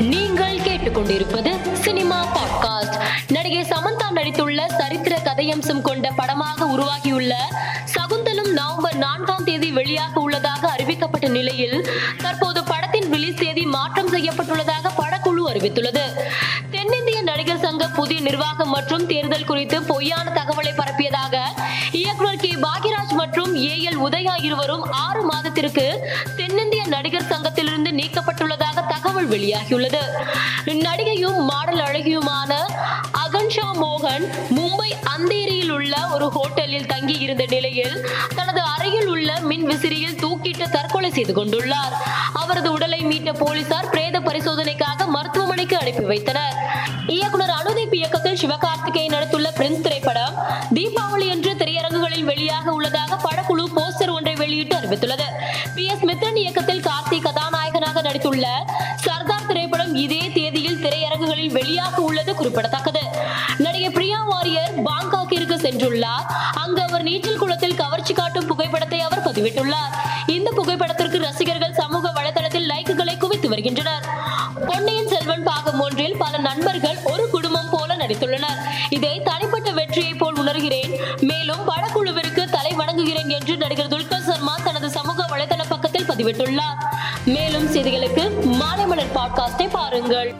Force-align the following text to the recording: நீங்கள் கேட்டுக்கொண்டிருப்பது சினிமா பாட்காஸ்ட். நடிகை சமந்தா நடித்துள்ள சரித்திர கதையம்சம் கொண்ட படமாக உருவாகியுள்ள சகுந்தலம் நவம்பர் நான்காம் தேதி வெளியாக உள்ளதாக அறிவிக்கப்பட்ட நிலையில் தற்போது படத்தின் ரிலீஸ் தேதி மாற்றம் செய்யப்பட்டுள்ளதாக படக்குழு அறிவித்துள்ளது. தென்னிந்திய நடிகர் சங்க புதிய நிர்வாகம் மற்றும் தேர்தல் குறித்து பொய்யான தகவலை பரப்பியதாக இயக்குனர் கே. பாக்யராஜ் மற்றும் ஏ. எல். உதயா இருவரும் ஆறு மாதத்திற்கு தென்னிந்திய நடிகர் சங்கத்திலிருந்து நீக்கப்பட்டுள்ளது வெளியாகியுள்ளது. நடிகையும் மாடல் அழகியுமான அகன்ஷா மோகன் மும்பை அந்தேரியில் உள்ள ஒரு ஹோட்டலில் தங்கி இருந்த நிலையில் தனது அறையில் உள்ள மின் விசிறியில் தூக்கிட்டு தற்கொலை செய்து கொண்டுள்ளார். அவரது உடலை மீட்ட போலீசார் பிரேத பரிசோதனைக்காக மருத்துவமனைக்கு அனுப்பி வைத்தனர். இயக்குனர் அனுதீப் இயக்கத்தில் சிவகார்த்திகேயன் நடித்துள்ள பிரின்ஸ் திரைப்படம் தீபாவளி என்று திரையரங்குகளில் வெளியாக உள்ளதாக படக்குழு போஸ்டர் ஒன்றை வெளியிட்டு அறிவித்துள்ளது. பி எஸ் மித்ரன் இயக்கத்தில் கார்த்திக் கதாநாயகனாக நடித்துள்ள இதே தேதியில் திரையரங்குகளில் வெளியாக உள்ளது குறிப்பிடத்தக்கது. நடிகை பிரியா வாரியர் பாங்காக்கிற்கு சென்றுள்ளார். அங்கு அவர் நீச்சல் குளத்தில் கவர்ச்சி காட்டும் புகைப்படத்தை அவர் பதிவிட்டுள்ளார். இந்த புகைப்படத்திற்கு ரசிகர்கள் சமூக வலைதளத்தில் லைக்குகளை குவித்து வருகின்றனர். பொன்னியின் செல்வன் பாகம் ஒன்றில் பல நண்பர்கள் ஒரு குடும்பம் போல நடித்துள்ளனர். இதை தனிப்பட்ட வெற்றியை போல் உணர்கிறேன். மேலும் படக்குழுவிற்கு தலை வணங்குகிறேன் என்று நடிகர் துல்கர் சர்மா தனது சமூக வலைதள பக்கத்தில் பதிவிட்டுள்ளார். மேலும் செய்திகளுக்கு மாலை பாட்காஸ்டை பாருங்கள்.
நீங்கள் 0.00 0.58
கேட்டுக்கொண்டிருப்பது 0.58 1.72
சினிமா 1.72 2.26
பாட்காஸ்ட். 2.36 3.00
நடிகை 3.28 3.62
சமந்தா 3.62 4.10
நடித்துள்ள 4.10 4.66
சரித்திர 4.66 5.16
கதையம்சம் 5.16 5.80
கொண்ட 5.80 6.10
படமாக 6.10 6.66
உருவாகியுள்ள 6.66 7.48
சகுந்தலம் 7.84 8.52
நவம்பர் 8.52 8.94
நான்காம் 8.94 9.44
தேதி 9.44 9.74
வெளியாக 9.74 10.14
உள்ளதாக 10.14 10.74
அறிவிக்கப்பட்ட 10.76 11.28
நிலையில் 11.28 11.88
தற்போது 12.22 12.64
படத்தின் 12.64 13.10
ரிலீஸ் 13.10 13.34
தேதி 13.34 13.66
மாற்றம் 13.66 14.12
செய்யப்பட்டுள்ளதாக 14.12 14.90
படக்குழு 14.98 15.48
அறிவித்துள்ளது. 15.48 16.02
தென்னிந்திய 16.70 17.22
நடிகர் 17.22 17.60
சங்க 17.60 17.88
புதிய 17.88 18.20
நிர்வாகம் 18.20 18.70
மற்றும் 18.70 19.06
தேர்தல் 19.06 19.44
குறித்து 19.44 19.82
பொய்யான 19.82 20.30
தகவலை 20.30 20.72
பரப்பியதாக 20.72 21.36
இயக்குனர் 21.92 22.36
கே. 22.36 22.54
பாக்யராஜ் 22.54 23.12
மற்றும் 23.12 23.56
ஏ. 23.56 23.88
எல். 23.90 23.98
உதயா 23.98 24.44
இருவரும் 24.44 24.90
ஆறு 24.90 25.22
மாதத்திற்கு 25.22 26.10
தென்னிந்திய 26.36 26.86
நடிகர் 26.86 27.28
சங்கத்திலிருந்து 27.28 27.90
நீக்கப்பட்டுள்ளது 27.90 28.59
வெளியாகியுள்ளது. 29.30 30.02
நடிகையும் 30.86 31.38
மாடல் 31.50 31.82
அழகியுமான 31.88 32.52
அகன்ஷா 33.24 33.68
மோகன் 33.82 34.24
மும்பை 34.56 34.90
அந்தேரியில் 35.14 35.70
உள்ள 35.70 35.94
ஒரு 36.12 36.26
ஹோட்டலில் 36.36 36.86
தங்கி 36.86 37.16
இருந்த 37.26 37.44
நிலையில் 37.48 37.96
தனது 38.36 38.60
அறையில் 38.74 39.08
உள்ள 39.08 39.40
மின் 39.40 39.66
விசிறியில் 39.66 40.18
தூக்கிட்டு 40.22 40.66
தற்கொலை 40.70 41.10
செய்து 41.10 41.44
கொண்டுள்ளார். 41.44 41.94
அவரது 42.32 42.72
உடலை 42.72 43.00
மீட்ட 43.06 43.32
போலீசார் 43.44 43.90
பிரேத 43.90 44.20
பரிசோதனைக்காக 44.20 45.06
மருத்துவமனைக்கு 45.06 45.78
அனுப்பி 45.78 46.04
வைத்தனர். 46.04 46.56
இயக்குனர் 47.06 47.54
அனுதீப் 47.60 47.94
இயக்கத்தில் 47.94 48.40
சிவகார்த்திகேயன் 48.42 49.14
நடித்துள்ள 49.14 49.48
பிரின்ஸ் 49.56 49.84
திரைப்படம் 49.86 50.34
தீபாவளி 50.74 51.26
என்று 51.28 51.52
திரையரங்குகளில் 51.54 52.28
வெளியாக 52.30 52.66
உள்ளதாக 52.68 53.18
படக்குழு 53.24 53.64
போஸ்டர் 53.76 54.12
ஒன்றை 54.12 54.34
வெளியிட்டு 54.34 54.76
அறிவித்துள்ளது. 54.76 55.26
பி 55.74 55.84
எஸ் 55.84 56.04
மித்ரன் 56.04 56.36
இயக்கத்தில் 56.36 56.84
கார்த்திக் 56.88 57.26
கதாநாயகனாக 57.26 58.02
நடித்துள்ள 58.02 58.46
இதே 60.04 60.20
தேதியில் 60.34 60.82
திரையரங்குகளில் 60.84 61.54
வெளியாக 61.56 61.96
உள்ளது 62.08 62.34
குறிப்பிடத்தக்கது. 62.34 63.02
நடிகை 63.58 63.90
பிரியா 63.90 64.18
வாரியர் 64.22 64.76
பாங்காக்கிற்கு 64.84 65.56
சென்றுள்ளார். 65.64 66.26
அங்கு 66.62 66.82
அவர் 66.82 67.02
நீச்சல் 67.02 67.40
குளத்தில் 67.42 67.78
கவர்ச்சி 67.80 68.14
காட்டும் 68.14 68.46
புகைப்படத்தை 68.46 69.00
அவர் 69.00 69.24
பதிவிட்டுள்ளார். 69.26 69.92
இந்த 70.26 70.50
புகைப்படத்திற்கு 70.56 71.18
ரசிகர்கள் 71.18 71.78
சமூக 71.80 72.12
வலைதளத்தில் 72.16 72.68
லைக்குகளை 72.72 73.16
குவித்து 73.16 73.48
வருகின்றனர். 73.48 74.06
பொன்னியின் 74.68 75.08
செல்வன் 75.08 75.42
பாகம் 75.42 75.80
ஒன்றில் 75.80 76.16
பல 76.16 76.38
நண்பர்கள் 76.38 76.98
ஒரு 77.04 77.24
குடும்பம் 77.34 77.70
போல 77.70 77.96
நடித்துள்ளனர். 77.96 78.60
இதை 78.90 79.14
தனிப்பட்ட 79.28 79.70
வெற்றியை 79.70 80.14
போல் 80.14 80.40
உணர்கிறேன். 80.44 80.92
மேலும் 81.30 81.64
படக்குழுவிற்கு 81.68 82.44
தலை 82.56 82.72
வணங்குகிறேன் 82.80 83.32
என்று 83.38 83.56
நடிகர் 83.56 83.92
துல்கர் 83.94 84.28
சர்மா 84.30 84.54
தனது 84.64 84.90
சமூக 84.98 85.26
வலைதள 85.32 85.62
பக்கத்தில் 85.68 86.08
பதிவிட்டுள்ளார். 86.10 86.78
மேலும் 87.34 87.68
செய்திகளுக்கு 87.74 88.24
மாலை 88.60 88.79
பாட்காஸ்டை 89.20 89.68
பாருங்கள். 89.68 90.34